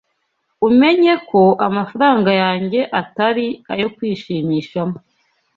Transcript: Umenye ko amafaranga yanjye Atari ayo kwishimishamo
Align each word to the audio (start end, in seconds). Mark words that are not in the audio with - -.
Umenye 0.67 1.13
ko 1.29 1.41
amafaranga 1.67 2.31
yanjye 2.41 2.79
Atari 3.01 3.47
ayo 3.73 3.87
kwishimishamo 3.95 4.97